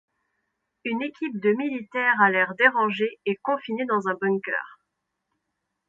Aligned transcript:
Une 0.83 1.03
équipe 1.03 1.39
de 1.39 1.51
militaires 1.53 2.19
à 2.21 2.31
l'air 2.31 2.55
dérangé 2.55 3.19
est 3.27 3.39
confinée 3.43 3.85
dans 3.85 4.07
un 4.07 4.15
bunker. 4.15 4.79